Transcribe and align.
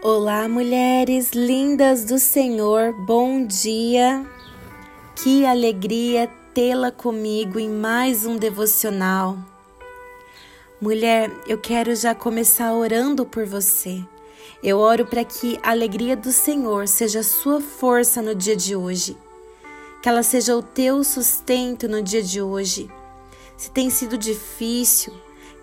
Olá, 0.00 0.48
mulheres 0.48 1.30
lindas 1.32 2.04
do 2.04 2.20
Senhor, 2.20 2.92
bom 2.92 3.44
dia. 3.44 4.24
Que 5.16 5.44
alegria 5.44 6.30
tê-la 6.54 6.92
comigo 6.92 7.58
em 7.58 7.68
mais 7.68 8.24
um 8.24 8.36
devocional. 8.36 9.36
Mulher, 10.80 11.32
eu 11.48 11.58
quero 11.58 11.96
já 11.96 12.14
começar 12.14 12.72
orando 12.74 13.26
por 13.26 13.44
você. 13.44 14.00
Eu 14.62 14.78
oro 14.78 15.04
para 15.04 15.24
que 15.24 15.58
a 15.64 15.70
alegria 15.70 16.16
do 16.16 16.30
Senhor 16.30 16.86
seja 16.86 17.24
sua 17.24 17.60
força 17.60 18.22
no 18.22 18.36
dia 18.36 18.54
de 18.54 18.76
hoje. 18.76 19.16
Que 20.00 20.08
ela 20.08 20.22
seja 20.22 20.56
o 20.56 20.62
teu 20.62 21.02
sustento 21.02 21.88
no 21.88 22.00
dia 22.00 22.22
de 22.22 22.40
hoje. 22.40 22.88
Se 23.56 23.68
tem 23.68 23.90
sido 23.90 24.16
difícil, 24.16 25.12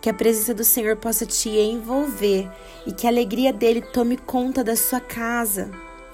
que 0.05 0.09
a 0.11 0.13
presença 0.13 0.53
do 0.53 0.63
Senhor 0.63 0.97
possa 0.97 1.25
te 1.25 1.49
envolver 1.49 2.47
e 2.85 2.91
que 2.91 3.07
a 3.07 3.09
alegria 3.09 3.51
dele 3.51 3.81
tome 3.81 4.15
conta 4.15 4.63
da 4.63 4.75
sua 4.75 4.99
casa. 4.99 5.71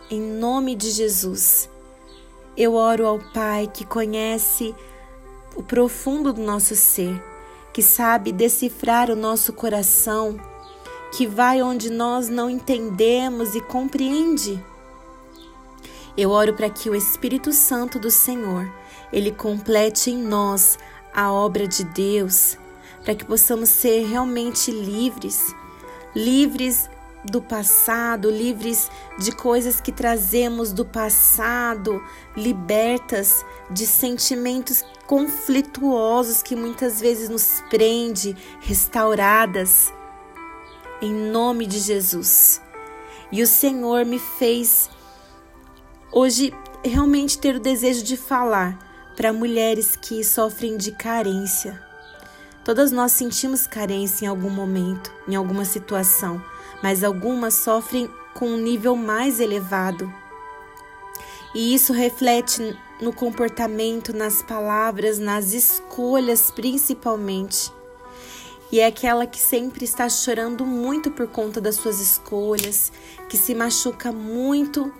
Em 0.10 0.22
nome 0.22 0.78
de 0.78 0.92
Jesus. 0.92 1.70
Eu 2.56 2.76
oro 2.76 3.06
ao 3.06 3.20
Pai 3.34 3.68
que 3.68 3.86
conhece 3.86 4.74
o 5.58 5.62
profundo 5.62 6.32
do 6.32 6.42
nosso 6.42 6.74
ser, 6.74 7.22
que 7.74 7.82
sabe 7.82 8.32
decifrar 8.32 9.12
o 9.12 9.16
nosso 9.16 9.52
coração, 9.52 10.40
que 11.12 11.28
vai 11.28 11.62
onde 11.62 11.90
nós 11.90 12.30
não 12.30 12.50
entendemos 12.50 13.56
e 13.56 13.60
compreende. 13.60 14.64
Eu 16.16 16.30
oro 16.30 16.54
para 16.54 16.70
que 16.70 16.90
o 16.90 16.96
Espírito 16.96 17.52
Santo 17.52 18.00
do 18.00 18.10
Senhor, 18.10 18.74
ele 19.12 19.34
complete 19.34 20.12
em 20.12 20.18
nós 20.18 20.80
a 21.14 21.30
obra 21.30 21.68
de 21.68 21.84
Deus, 21.84 22.58
para 23.04 23.16
que 23.16 23.26
possamos 23.26 23.70
ser 23.70 24.06
realmente 24.06 24.72
livres, 24.72 25.56
livres 26.16 26.90
do 27.24 27.42
passado, 27.42 28.32
livres 28.32 28.90
de 29.20 29.32
coisas 29.32 29.80
que 29.80 29.92
trazemos 29.92 30.74
do 30.74 30.84
passado, 30.84 32.02
libertas 32.36 33.46
de 33.70 33.86
sentimentos 33.86 34.84
conflituosos 35.06 36.42
que 36.42 36.56
muitas 36.56 37.00
vezes 37.00 37.30
nos 37.30 37.64
prende, 37.70 38.36
restauradas 38.62 39.92
em 41.02 41.14
nome 41.14 41.66
de 41.66 41.80
Jesus. 41.80 42.62
E 43.32 43.42
o 43.42 43.48
Senhor 43.48 44.06
me 44.06 44.20
fez 44.20 44.90
hoje 46.12 46.54
realmente 46.84 47.38
ter 47.38 47.56
o 47.56 47.60
desejo 47.60 48.04
de 48.04 48.18
falar 48.18 49.14
para 49.16 49.32
mulheres 49.32 49.96
que 49.96 50.24
sofrem 50.24 50.76
de 50.78 50.92
carência 50.92 51.91
Todas 52.64 52.92
nós 52.92 53.12
sentimos 53.12 53.66
carência 53.66 54.26
em 54.26 54.28
algum 54.28 54.50
momento, 54.50 55.12
em 55.28 55.36
alguma 55.36 55.66
situação, 55.66 56.42
mas 56.82 57.04
algumas 57.04 57.56
sofrem 57.56 58.10
com 58.36 58.50
um 58.50 58.58
nível 58.58 58.96
mais 58.96 59.40
elevado. 59.40 60.12
E 61.56 61.74
isso 61.74 61.92
reflete 61.92 62.78
no 63.02 63.12
comportamento, 63.12 64.14
nas 64.14 64.44
palavras, 64.44 65.18
nas 65.18 65.54
escolhas 65.54 66.52
principalmente. 66.52 67.72
E 68.72 68.80
é 68.80 68.86
aquela 68.86 69.26
que 69.26 69.40
sempre 69.40 69.84
está 69.84 70.08
chorando 70.08 70.66
muito 70.66 71.12
por 71.12 71.28
conta 71.28 71.60
das 71.60 71.76
suas 71.76 72.00
escolhas, 72.00 72.92
que 73.28 73.38
se 73.38 73.54
machuca 73.54 74.12
muito 74.12 74.94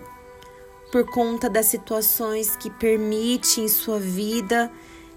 por 0.90 1.06
conta 1.06 1.48
das 1.48 1.66
situações 1.66 2.54
que 2.54 2.68
permite 2.68 3.62
em 3.62 3.68
sua 3.68 3.98
vida 3.98 4.70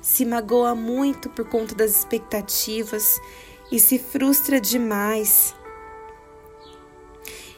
se 0.06 0.24
magoa 0.24 0.76
muito 0.76 1.32
por 1.32 1.50
conta 1.50 1.74
das 1.74 1.96
expectativas 1.96 3.20
e 3.72 3.80
se 3.80 3.98
frustra 3.98 4.62
demais. 4.62 5.56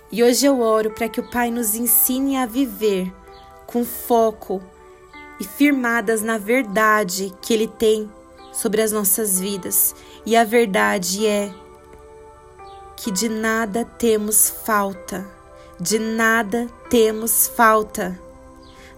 E 0.09 0.23
hoje 0.23 0.45
eu 0.45 0.61
oro 0.61 0.91
para 0.91 1.09
que 1.09 1.19
o 1.19 1.29
Pai 1.29 1.51
nos 1.51 1.75
ensine 1.75 2.37
a 2.37 2.45
viver 2.45 3.13
com 3.65 3.83
foco 3.83 4.63
e 5.41 5.43
firmadas 5.43 6.21
na 6.21 6.37
verdade 6.37 7.33
que 7.41 7.53
Ele 7.53 7.67
tem 7.67 8.09
sobre 8.53 8.81
as 8.81 8.93
nossas 8.93 9.41
vidas. 9.41 9.93
E 10.25 10.33
a 10.33 10.45
verdade 10.45 11.27
é 11.27 11.53
que 12.95 13.11
de 13.11 13.27
nada 13.27 13.83
temos 13.83 14.49
falta, 14.49 15.29
de 15.77 15.99
nada 15.99 16.67
temos 16.89 17.45
falta. 17.45 18.17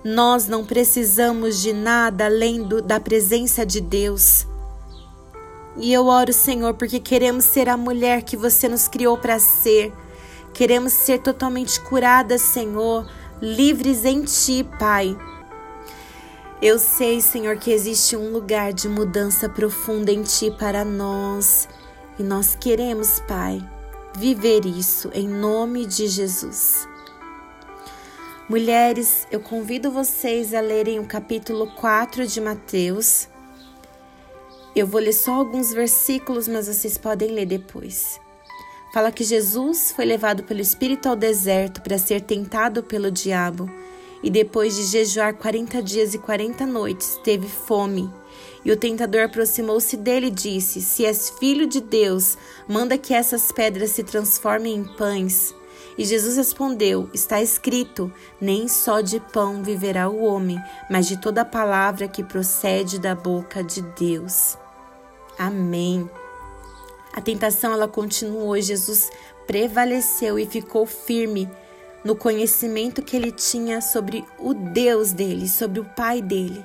Nós 0.04 0.48
não 0.48 0.66
precisamos 0.66 1.62
de 1.62 1.74
nada 1.74 2.26
além 2.26 2.64
do, 2.64 2.82
da 2.82 3.00
presença 3.00 3.66
de 3.66 3.82
Deus. 3.82 4.48
E 5.76 5.92
eu 5.94 6.08
oro, 6.08 6.32
Senhor, 6.32 6.74
porque 6.74 7.00
queremos 7.00 7.46
ser 7.46 7.68
a 7.70 7.78
mulher 7.78 8.24
que 8.24 8.38
você 8.38 8.68
nos 8.68 8.88
criou 8.88 9.18
para 9.18 9.40
ser. 9.40 9.94
Queremos 10.54 10.94
ser 10.94 11.20
totalmente 11.20 11.80
curadas, 11.82 12.42
Senhor, 12.42 13.10
livres 13.42 14.06
em 14.06 14.24
Ti, 14.24 14.66
Pai. 14.80 15.18
Eu 16.62 16.78
sei, 16.78 17.22
Senhor, 17.22 17.58
que 17.58 17.72
existe 17.72 18.18
um 18.18 18.31
lugar 18.31 18.74
de 18.74 18.90
mudança 18.90 19.48
profunda 19.48 20.12
em 20.12 20.24
Ti 20.24 20.52
para 20.52 20.84
nós. 20.84 21.68
E 22.18 22.24
nós 22.24 22.56
queremos, 22.56 23.22
Pai, 23.22 23.66
viver 24.18 24.66
isso 24.66 25.10
em 25.14 25.28
nome 25.28 25.86
de 25.86 26.08
Jesus. 26.08 26.88
Mulheres, 28.50 29.28
eu 29.30 29.40
convido 29.40 29.92
vocês 29.92 30.56
a 30.56 30.60
lerem 30.60 30.98
o 30.98 31.06
capítulo 31.06 31.68
4 31.76 32.26
de 32.26 32.42
Mateus. 32.42 33.28
Eu 34.76 34.88
vou 34.88 35.00
ler 35.00 35.14
só 35.14 35.34
alguns 35.34 35.72
versículos, 35.72 36.48
mas 36.48 36.66
vocês 36.66 36.98
podem 36.98 37.30
ler 37.30 37.46
depois. 37.46 38.20
Fala 38.92 39.12
que 39.12 39.24
Jesus 39.24 39.92
foi 39.92 40.04
levado 40.04 40.42
pelo 40.46 40.62
Espírito 40.62 41.08
ao 41.08 41.16
deserto 41.16 41.80
para 41.84 42.00
ser 42.00 42.22
tentado 42.22 42.82
pelo 42.82 43.12
diabo 43.12 43.70
e 44.24 44.32
depois 44.32 44.76
de 44.76 44.81
jejuar 44.81 45.36
40 45.36 45.84
dias 45.84 46.16
e 46.16 46.18
40 46.18 46.66
noites, 46.66 47.20
teve 47.24 47.48
fome. 47.48 48.12
E 48.66 48.72
o 48.72 48.78
tentador 48.78 49.26
aproximou-se 49.26 49.96
dele 49.96 50.26
e 50.26 50.31
disse: 50.31 50.81
Se 50.81 51.06
és 51.06 51.30
filho 51.30 51.68
de 51.68 51.81
Deus, 51.81 52.36
manda 52.68 52.98
que 52.98 53.14
essas 53.14 53.52
pedras 53.52 53.92
se 53.92 54.04
transformem 54.04 54.74
em 54.74 54.84
pães. 54.84 55.54
E 55.97 56.06
Jesus 56.06 56.38
respondeu: 56.38 57.09
Está 57.13 57.41
escrito: 57.41 58.12
Nem 58.40 58.67
só 58.67 59.01
de 59.01 59.19
pão 59.19 59.63
viverá 59.63 60.09
o 60.09 60.23
homem, 60.23 60.59
mas 60.90 61.07
de 61.07 61.19
toda 61.19 61.44
palavra 61.44 62.07
que 62.07 62.23
procede 62.23 63.00
da 63.00 63.16
boca 63.16 63.63
de 63.63 63.81
Deus. 63.81 64.57
Amém. 65.38 66.09
A 67.13 67.22
tentação 67.22 67.73
ela 67.73 67.88
continuou 67.88 68.59
Jesus 68.62 69.09
prevaleceu 69.50 70.38
e 70.38 70.45
ficou 70.45 70.85
firme 70.85 71.50
no 72.03 72.16
conhecimento 72.16 73.01
que 73.01 73.16
ele 73.16 73.31
tinha 73.31 73.81
sobre 73.81 74.23
o 74.38 74.53
Deus 74.53 75.12
dele, 75.12 75.50
sobre 75.50 75.79
o 75.79 75.85
Pai 75.85 76.22
dele, 76.22 76.63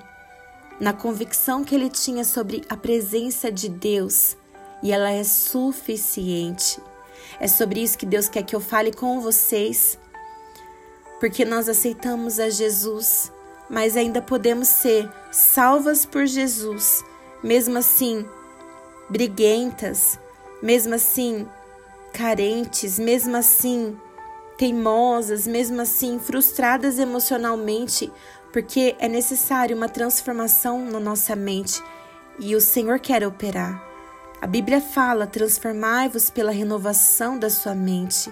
na 0.79 0.93
convicção 0.93 1.65
que 1.65 1.75
ele 1.75 1.89
tinha 1.89 2.25
sobre 2.25 2.63
a 2.69 2.77
presença 2.77 3.51
de 3.51 3.71
Deus, 3.71 4.37
e 4.83 4.93
ela 4.93 5.11
é 5.11 5.25
suficiente. 5.25 6.79
É 7.41 7.49
sobre 7.49 7.83
isso 7.83 7.99
que 7.99 8.07
Deus 8.07 8.29
quer 8.29 8.43
que 8.43 8.55
eu 8.55 8.61
fale 8.61 8.93
com 8.93 9.21
vocês, 9.21 9.99
porque 11.21 11.45
nós 11.45 11.69
aceitamos 11.69 12.39
a 12.39 12.51
Jesus, 12.51 13.33
mas 13.69 13.97
ainda 13.97 14.21
podemos 14.21 14.69
ser 14.69 15.11
salvas 15.31 16.05
por 16.05 16.27
Jesus, 16.27 17.03
mesmo 17.43 17.79
assim 17.79 18.27
briguentas, 19.09 20.19
mesmo 20.63 20.95
assim 20.95 21.47
carentes, 22.13 22.99
mesmo 22.99 23.37
assim 23.37 23.99
teimosas, 24.57 25.47
mesmo 25.47 25.81
assim 25.81 26.19
frustradas 26.19 26.99
emocionalmente, 26.99 28.11
porque 28.53 28.95
é 28.99 29.09
necessário 29.09 29.77
uma 29.77 29.89
transformação 29.89 30.85
na 30.85 31.01
nossa 31.01 31.35
mente. 31.35 31.83
E 32.39 32.55
o 32.55 32.61
Senhor 32.61 32.99
quer 33.01 33.27
operar. 33.27 33.94
A 34.41 34.47
Bíblia 34.47 34.81
fala: 34.81 35.27
transformai-vos 35.27 36.31
pela 36.31 36.53
renovação 36.53 37.39
da 37.39 37.49
sua 37.49 37.75
mente. 37.75 38.31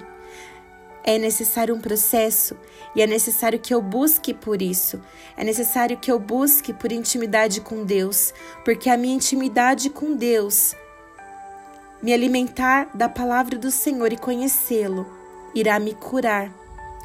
É 1.05 1.19
necessário 1.19 1.75
um 1.75 1.81
processo 1.81 2.57
e 2.95 3.03
é 3.03 3.07
necessário 3.07 3.59
que 3.59 3.75
eu 3.75 3.83
busque 3.83 4.33
por 4.33 4.63
isso. 4.63 5.01
É 5.37 5.43
necessário 5.43 5.97
que 5.97 6.13
eu 6.13 6.19
busque 6.19 6.73
por 6.73 6.93
intimidade 6.93 7.61
com 7.61 7.85
Deus, 7.85 8.33
porque 8.65 8.89
a 8.89 8.97
minha 8.97 9.17
intimidade 9.17 9.91
com 9.91 10.15
Deus, 10.15 10.77
me 12.01 12.13
alimentar 12.13 12.89
da 12.95 13.09
palavra 13.09 13.59
do 13.59 13.71
Senhor 13.71 14.13
e 14.13 14.17
conhecê-lo, 14.17 15.07
irá 15.55 15.79
me 15.81 15.95
curar 15.95 16.53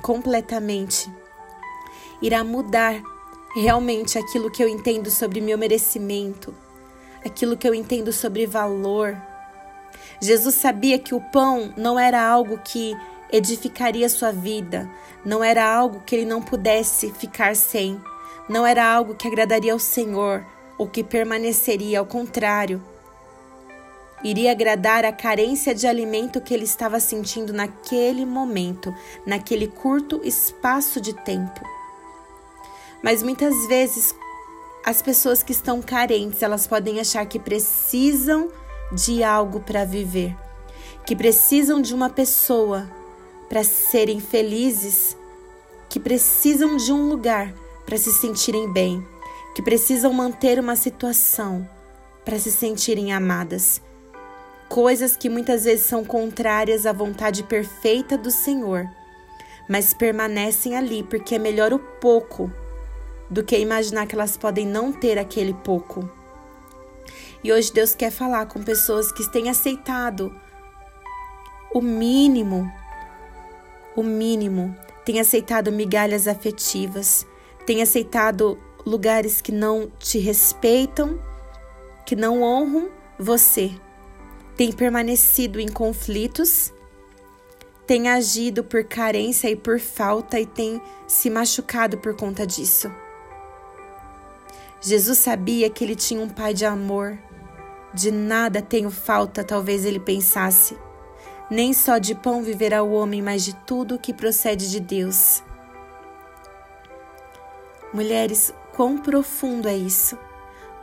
completamente. 0.03 1.11
Irá 2.21 2.43
mudar 2.43 3.01
realmente 3.55 4.17
aquilo 4.17 4.51
que 4.51 4.63
eu 4.63 4.69
entendo 4.69 5.09
sobre 5.09 5.41
meu 5.41 5.57
merecimento 5.57 6.53
aquilo 7.25 7.57
que 7.57 7.67
eu 7.67 7.73
entendo 7.73 8.11
sobre 8.11 8.45
valor. 8.45 9.17
Jesus 10.21 10.55
sabia 10.55 10.97
que 10.97 11.13
o 11.13 11.21
pão 11.21 11.73
não 11.77 11.99
era 11.99 12.21
algo 12.21 12.57
que 12.57 12.95
edificaria 13.31 14.09
sua 14.09 14.31
vida, 14.31 14.89
não 15.23 15.43
era 15.43 15.65
algo 15.65 16.01
que 16.05 16.15
ele 16.15 16.25
não 16.25 16.41
pudesse 16.41 17.11
ficar 17.11 17.55
sem, 17.55 18.01
não 18.47 18.65
era 18.65 18.85
algo 18.85 19.15
que 19.15 19.27
agradaria 19.27 19.73
ao 19.73 19.79
Senhor 19.79 20.45
ou 20.77 20.87
que 20.87 21.03
permaneceria, 21.03 21.99
ao 21.99 22.05
contrário. 22.05 22.81
iria 24.23 24.51
agradar 24.51 25.05
a 25.05 25.11
carência 25.11 25.75
de 25.75 25.85
alimento 25.85 26.41
que 26.41 26.53
ele 26.53 26.63
estava 26.63 26.99
sentindo 26.99 27.53
naquele 27.53 28.25
momento, 28.25 28.93
naquele 29.25 29.67
curto 29.67 30.21
espaço 30.23 30.99
de 30.99 31.13
tempo. 31.13 31.61
Mas 33.03 33.21
muitas 33.21 33.67
vezes 33.67 34.15
as 34.87 35.01
pessoas 35.01 35.43
que 35.43 35.51
estão 35.51 35.81
carentes, 35.81 36.41
elas 36.41 36.65
podem 36.65 37.01
achar 37.01 37.25
que 37.25 37.37
precisam 37.37 38.49
de 38.89 39.21
algo 39.21 39.59
para 39.59 39.83
viver, 39.83 40.33
que 41.05 41.13
precisam 41.13 41.81
de 41.81 41.93
uma 41.93 42.09
pessoa 42.09 42.89
para 43.49 43.65
serem 43.65 44.21
felizes, 44.21 45.17
que 45.89 45.99
precisam 45.99 46.77
de 46.77 46.93
um 46.93 47.09
lugar 47.09 47.53
para 47.85 47.97
se 47.97 48.13
sentirem 48.13 48.71
bem, 48.71 49.05
que 49.53 49.61
precisam 49.61 50.13
manter 50.13 50.57
uma 50.57 50.77
situação 50.77 51.69
para 52.23 52.39
se 52.39 52.49
sentirem 52.49 53.11
amadas. 53.11 53.81
Coisas 54.69 55.17
que 55.17 55.27
muitas 55.27 55.65
vezes 55.65 55.85
são 55.85 56.05
contrárias 56.05 56.85
à 56.85 56.93
vontade 56.93 57.43
perfeita 57.43 58.17
do 58.17 58.31
Senhor, 58.31 58.89
mas 59.67 59.93
permanecem 59.93 60.77
ali 60.77 61.03
porque 61.03 61.35
é 61.35 61.39
melhor 61.39 61.73
o 61.73 61.79
pouco 61.79 62.49
do 63.29 63.43
que 63.43 63.57
imaginar 63.57 64.07
que 64.07 64.15
elas 64.15 64.37
podem 64.37 64.65
não 64.65 64.91
ter 64.91 65.17
aquele 65.17 65.53
pouco. 65.53 66.09
E 67.43 67.51
hoje 67.51 67.71
Deus 67.71 67.93
quer 67.93 68.11
falar 68.11 68.45
com 68.47 68.63
pessoas 68.63 69.11
que 69.11 69.29
têm 69.31 69.49
aceitado 69.49 70.33
o 71.73 71.81
mínimo, 71.81 72.71
o 73.95 74.01
mínimo, 74.01 74.75
têm 75.05 75.19
aceitado 75.19 75.71
migalhas 75.71 76.27
afetivas, 76.27 77.25
têm 77.65 77.81
aceitado 77.81 78.57
lugares 78.85 79.41
que 79.41 79.51
não 79.51 79.91
te 79.99 80.17
respeitam, 80.17 81.19
que 82.05 82.15
não 82.15 82.41
honram 82.41 82.89
você, 83.19 83.71
têm 84.55 84.71
permanecido 84.71 85.59
em 85.59 85.67
conflitos, 85.67 86.73
têm 87.85 88.09
agido 88.09 88.63
por 88.63 88.83
carência 88.83 89.49
e 89.49 89.55
por 89.55 89.79
falta 89.79 90.39
e 90.39 90.45
têm 90.45 90.81
se 91.07 91.29
machucado 91.29 91.97
por 91.97 92.15
conta 92.15 92.45
disso. 92.47 92.91
Jesus 94.79 95.17
sabia 95.17 95.69
que 95.69 95.83
ele 95.83 95.95
tinha 95.95 96.21
um 96.21 96.29
pai 96.29 96.53
de 96.53 96.65
amor. 96.65 97.17
De 97.93 98.11
nada 98.11 98.61
tenho 98.61 98.91
falta, 98.91 99.43
talvez 99.43 99.85
ele 99.85 99.99
pensasse. 99.99 100.77
Nem 101.49 101.73
só 101.73 101.97
de 101.97 102.13
pão 102.13 102.43
viverá 102.43 102.83
o 102.83 102.91
homem, 102.91 103.21
mas 103.21 103.43
de 103.43 103.55
tudo 103.55 103.97
que 103.97 104.13
procede 104.13 104.69
de 104.69 104.79
Deus. 104.79 105.41
Mulheres, 107.93 108.53
quão 108.75 108.97
profundo 108.97 109.67
é 109.67 109.75
isso? 109.75 110.17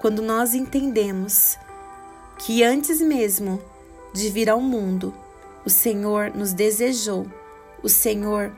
Quando 0.00 0.22
nós 0.22 0.54
entendemos 0.54 1.56
que 2.38 2.64
antes 2.64 3.00
mesmo 3.00 3.62
de 4.12 4.28
vir 4.30 4.50
ao 4.50 4.60
mundo, 4.60 5.14
o 5.64 5.70
Senhor 5.70 6.32
nos 6.34 6.52
desejou, 6.52 7.26
o 7.82 7.88
Senhor 7.88 8.52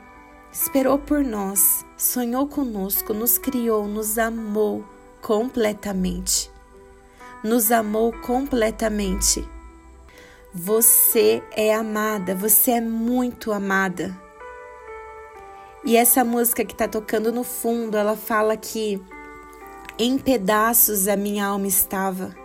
esperou 0.51 0.97
por 0.97 1.23
nós, 1.23 1.85
sonhou 1.95 2.47
conosco, 2.47 3.13
nos 3.13 3.37
criou, 3.37 3.87
nos 3.87 4.17
amou 4.17 4.83
completamente. 5.21 6.51
Nos 7.43 7.71
amou 7.71 8.11
completamente. 8.21 9.47
Você 10.53 11.43
é 11.51 11.73
amada, 11.73 12.33
você 12.33 12.71
é 12.71 12.81
muito 12.81 13.51
amada. 13.51 14.15
E 15.85 15.95
essa 15.95 16.23
música 16.23 16.65
que 16.65 16.73
está 16.73 16.87
tocando 16.87 17.31
no 17.31 17.43
fundo, 17.43 17.95
ela 17.95 18.17
fala 18.17 18.57
que 18.57 19.01
em 19.99 20.17
pedaços 20.17 21.07
a 21.07 21.15
minha 21.15 21.45
alma 21.45 21.67
estava, 21.67 22.35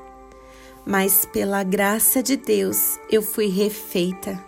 mas 0.86 1.24
pela 1.24 1.62
graça 1.62 2.22
de 2.22 2.36
Deus 2.36 2.98
eu 3.10 3.22
fui 3.22 3.48
refeita. 3.48 4.42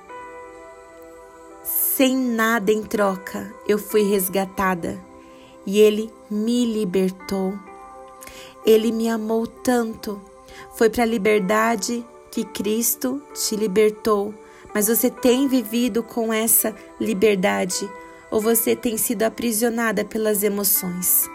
Sem 1.62 2.16
nada 2.16 2.72
em 2.72 2.82
troca, 2.82 3.52
eu 3.66 3.78
fui 3.78 4.02
resgatada 4.02 4.98
e 5.66 5.80
Ele 5.80 6.12
me 6.30 6.64
libertou. 6.64 7.54
Ele 8.64 8.90
me 8.90 9.08
amou 9.08 9.46
tanto. 9.46 10.20
Foi 10.74 10.88
para 10.88 11.02
a 11.02 11.06
liberdade 11.06 12.04
que 12.30 12.44
Cristo 12.44 13.22
te 13.34 13.54
libertou. 13.54 14.34
Mas 14.74 14.88
você 14.88 15.10
tem 15.10 15.46
vivido 15.46 16.02
com 16.02 16.32
essa 16.32 16.74
liberdade 16.98 17.88
ou 18.30 18.40
você 18.40 18.74
tem 18.74 18.96
sido 18.96 19.22
aprisionada 19.22 20.04
pelas 20.04 20.42
emoções? 20.42 21.28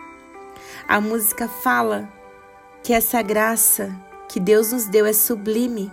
A 0.87 0.99
música 0.99 1.47
fala 1.47 2.11
que 2.83 2.91
essa 2.91 3.21
graça 3.21 3.95
que 4.27 4.39
Deus 4.39 4.73
nos 4.73 4.87
deu 4.87 5.05
é 5.05 5.13
sublime. 5.13 5.91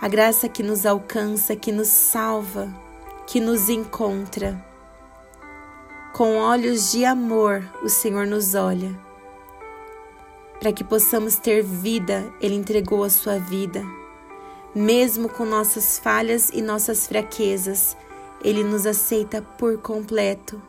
A 0.00 0.08
graça 0.08 0.48
que 0.48 0.62
nos 0.62 0.84
alcança, 0.86 1.56
que 1.56 1.72
nos 1.72 1.88
salva, 1.88 2.72
que 3.26 3.40
nos 3.40 3.68
encontra. 3.68 4.64
Com 6.14 6.36
olhos 6.36 6.92
de 6.92 7.04
amor, 7.04 7.64
o 7.82 7.88
Senhor 7.88 8.26
nos 8.26 8.54
olha 8.54 9.05
para 10.60 10.72
que 10.72 10.82
possamos 10.82 11.36
ter 11.36 11.62
vida, 11.62 12.32
Ele 12.40 12.54
entregou 12.54 13.04
a 13.04 13.10
sua 13.10 13.38
vida. 13.38 13.84
Mesmo 14.74 15.28
com 15.28 15.44
nossas 15.44 15.98
falhas 15.98 16.50
e 16.52 16.60
nossas 16.60 17.06
fraquezas, 17.06 17.96
Ele 18.42 18.62
nos 18.62 18.86
aceita 18.86 19.42
por 19.42 19.78
completo 19.78 20.60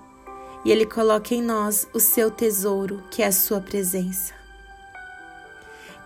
e 0.64 0.72
Ele 0.72 0.86
coloca 0.86 1.34
em 1.34 1.42
nós 1.42 1.88
o 1.94 2.00
seu 2.00 2.30
tesouro, 2.30 3.04
que 3.10 3.22
é 3.22 3.28
a 3.28 3.32
sua 3.32 3.62
presença, 3.62 4.34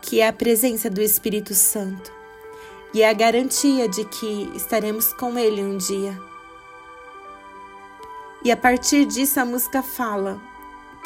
que 0.02 0.20
é 0.20 0.28
a 0.28 0.34
presença 0.34 0.90
do 0.90 1.02
Espírito 1.02 1.54
Santo 1.54 2.12
e 2.94 3.02
é 3.02 3.10
a 3.10 3.14
garantia 3.14 3.88
de 3.88 4.04
que 4.06 4.52
estaremos 4.56 5.14
com 5.14 5.38
Ele 5.38 5.62
um 5.64 5.78
dia. 5.78 6.20
E 8.44 8.52
a 8.52 8.58
partir 8.58 9.06
disso 9.06 9.40
a 9.40 9.46
música 9.46 9.84
fala: 9.84 10.42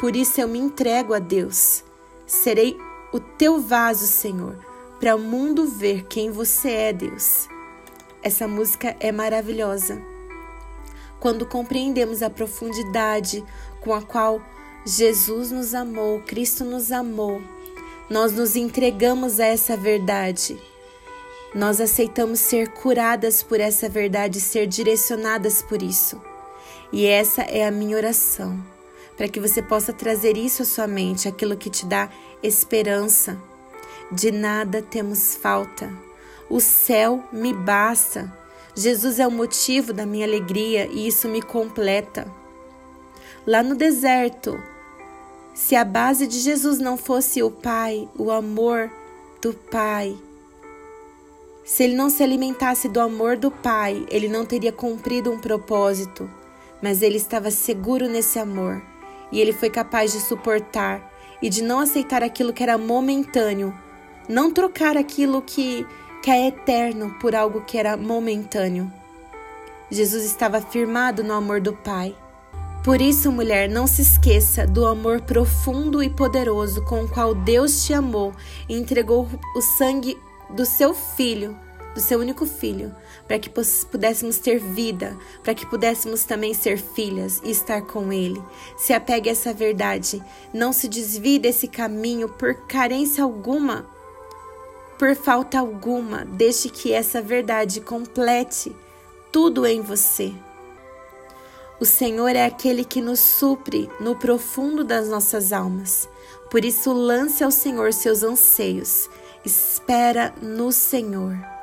Por 0.00 0.16
isso 0.16 0.40
eu 0.40 0.48
me 0.48 0.58
entrego 0.58 1.12
a 1.12 1.18
Deus 1.18 1.84
Serei 2.26 2.76
o 3.12 3.20
teu 3.20 3.60
vaso, 3.60 4.04
Senhor, 4.04 4.58
para 4.98 5.14
o 5.14 5.18
mundo 5.18 5.66
ver 5.66 6.06
quem 6.06 6.30
você 6.30 6.70
é, 6.70 6.92
Deus. 6.92 7.48
Essa 8.20 8.48
música 8.48 8.96
é 8.98 9.12
maravilhosa. 9.12 10.02
Quando 11.20 11.46
compreendemos 11.46 12.22
a 12.22 12.28
profundidade 12.28 13.44
com 13.80 13.94
a 13.94 14.02
qual 14.02 14.42
Jesus 14.84 15.52
nos 15.52 15.72
amou, 15.72 16.20
Cristo 16.22 16.64
nos 16.64 16.90
amou, 16.90 17.40
nós 18.10 18.32
nos 18.32 18.56
entregamos 18.56 19.38
a 19.38 19.46
essa 19.46 19.76
verdade. 19.76 20.60
Nós 21.54 21.80
aceitamos 21.80 22.40
ser 22.40 22.72
curadas 22.72 23.42
por 23.42 23.60
essa 23.60 23.88
verdade, 23.88 24.40
ser 24.40 24.66
direcionadas 24.66 25.62
por 25.62 25.80
isso. 25.80 26.20
E 26.92 27.06
essa 27.06 27.42
é 27.42 27.64
a 27.64 27.70
minha 27.70 27.96
oração 27.96 28.75
para 29.16 29.28
que 29.28 29.40
você 29.40 29.62
possa 29.62 29.92
trazer 29.92 30.36
isso 30.36 30.62
à 30.62 30.64
sua 30.64 30.86
mente, 30.86 31.26
aquilo 31.26 31.56
que 31.56 31.70
te 31.70 31.86
dá 31.86 32.10
esperança. 32.42 33.40
De 34.12 34.30
nada 34.30 34.82
temos 34.82 35.34
falta. 35.34 35.90
O 36.50 36.60
céu 36.60 37.24
me 37.32 37.52
basta. 37.52 38.32
Jesus 38.74 39.18
é 39.18 39.26
o 39.26 39.30
motivo 39.30 39.92
da 39.92 40.04
minha 40.04 40.26
alegria 40.26 40.86
e 40.86 41.08
isso 41.08 41.28
me 41.28 41.40
completa. 41.40 42.30
Lá 43.46 43.62
no 43.62 43.74
deserto, 43.74 44.62
se 45.54 45.74
a 45.74 45.84
base 45.84 46.26
de 46.26 46.38
Jesus 46.38 46.78
não 46.78 46.96
fosse 46.96 47.42
o 47.42 47.50
Pai, 47.50 48.08
o 48.18 48.30
amor 48.30 48.90
do 49.40 49.54
Pai, 49.54 50.16
se 51.64 51.84
ele 51.84 51.96
não 51.96 52.10
se 52.10 52.22
alimentasse 52.22 52.88
do 52.88 53.00
amor 53.00 53.36
do 53.36 53.50
Pai, 53.50 54.06
ele 54.10 54.28
não 54.28 54.44
teria 54.44 54.72
cumprido 54.72 55.32
um 55.32 55.38
propósito, 55.38 56.30
mas 56.82 57.02
ele 57.02 57.16
estava 57.16 57.50
seguro 57.50 58.08
nesse 58.08 58.38
amor 58.38 58.82
e 59.30 59.40
ele 59.40 59.52
foi 59.52 59.70
capaz 59.70 60.12
de 60.12 60.20
suportar 60.20 61.12
e 61.42 61.48
de 61.48 61.62
não 61.62 61.80
aceitar 61.80 62.22
aquilo 62.22 62.52
que 62.52 62.62
era 62.62 62.78
momentâneo, 62.78 63.74
não 64.28 64.50
trocar 64.50 64.96
aquilo 64.96 65.42
que, 65.42 65.86
que 66.22 66.30
é 66.30 66.48
eterno 66.48 67.14
por 67.20 67.34
algo 67.34 67.62
que 67.62 67.78
era 67.78 67.96
momentâneo. 67.96 68.90
Jesus 69.90 70.24
estava 70.24 70.60
firmado 70.60 71.22
no 71.22 71.34
amor 71.34 71.60
do 71.60 71.72
Pai. 71.72 72.16
Por 72.82 73.00
isso, 73.00 73.30
mulher, 73.32 73.68
não 73.68 73.86
se 73.86 74.02
esqueça 74.02 74.66
do 74.66 74.86
amor 74.86 75.20
profundo 75.20 76.02
e 76.02 76.08
poderoso 76.08 76.84
com 76.84 77.04
o 77.04 77.08
qual 77.08 77.34
Deus 77.34 77.84
te 77.84 77.92
amou 77.92 78.32
e 78.68 78.76
entregou 78.76 79.28
o 79.56 79.60
sangue 79.60 80.16
do 80.50 80.64
seu 80.64 80.94
filho 80.94 81.65
do 81.96 82.00
seu 82.02 82.20
único 82.20 82.44
filho, 82.44 82.94
para 83.26 83.38
que 83.38 83.48
pudéssemos 83.48 84.38
ter 84.38 84.60
vida, 84.60 85.16
para 85.42 85.54
que 85.54 85.64
pudéssemos 85.64 86.24
também 86.24 86.52
ser 86.52 86.78
filhas 86.78 87.40
e 87.42 87.50
estar 87.50 87.80
com 87.80 88.12
ele. 88.12 88.40
Se 88.76 88.92
apegue 88.92 89.30
a 89.30 89.32
essa 89.32 89.54
verdade, 89.54 90.22
não 90.52 90.74
se 90.74 90.88
desvie 90.88 91.38
desse 91.38 91.66
caminho 91.66 92.28
por 92.28 92.54
carência 92.66 93.24
alguma, 93.24 93.86
por 94.98 95.16
falta 95.16 95.58
alguma, 95.58 96.26
deixe 96.26 96.68
que 96.68 96.92
essa 96.92 97.22
verdade 97.22 97.80
complete 97.80 98.76
tudo 99.32 99.64
em 99.64 99.80
você. 99.80 100.34
O 101.80 101.86
Senhor 101.86 102.36
é 102.36 102.44
aquele 102.44 102.84
que 102.84 103.00
nos 103.00 103.20
supre 103.20 103.90
no 104.00 104.16
profundo 104.16 104.84
das 104.84 105.08
nossas 105.08 105.50
almas. 105.50 106.08
Por 106.50 106.62
isso, 106.62 106.92
lance 106.92 107.42
ao 107.42 107.50
Senhor 107.50 107.92
seus 107.92 108.22
anseios 108.22 109.08
espera 109.46 110.34
no 110.42 110.72
Senhor. 110.72 111.55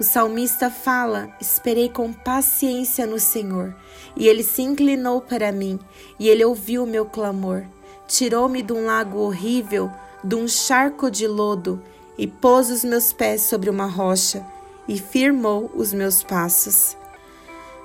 O 0.00 0.02
salmista 0.02 0.70
fala: 0.70 1.28
Esperei 1.38 1.90
com 1.90 2.10
paciência 2.10 3.06
no 3.06 3.20
Senhor, 3.20 3.76
e 4.16 4.26
ele 4.26 4.42
se 4.42 4.62
inclinou 4.62 5.20
para 5.20 5.52
mim, 5.52 5.78
e 6.18 6.26
ele 6.26 6.42
ouviu 6.42 6.84
o 6.84 6.86
meu 6.86 7.04
clamor. 7.04 7.66
Tirou-me 8.08 8.62
de 8.62 8.72
um 8.72 8.86
lago 8.86 9.18
horrível, 9.18 9.90
de 10.24 10.34
um 10.34 10.48
charco 10.48 11.10
de 11.10 11.26
lodo, 11.26 11.82
e 12.16 12.26
pôs 12.26 12.70
os 12.70 12.82
meus 12.82 13.12
pés 13.12 13.42
sobre 13.42 13.68
uma 13.68 13.84
rocha, 13.84 14.42
e 14.88 14.98
firmou 14.98 15.70
os 15.74 15.92
meus 15.92 16.22
passos. 16.22 16.96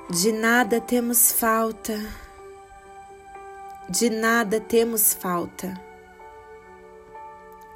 De 0.09 0.31
nada 0.31 0.79
temos 0.79 1.33
falta, 1.33 1.99
de 3.89 4.09
nada 4.09 4.61
temos 4.61 5.13
falta, 5.13 5.73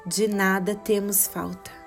de 0.06 0.26
nada 0.28 0.74
temos 0.74 1.26
falta. 1.26 1.79